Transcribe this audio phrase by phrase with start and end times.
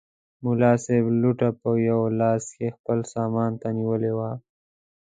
[0.43, 4.31] ملا صاحب لوټه په یوه لاس کې خپل سامان ته نیولې وه.